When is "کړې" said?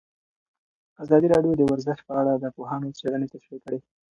3.65-3.79